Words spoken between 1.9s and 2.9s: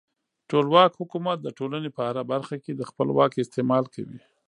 په هره برخه کې د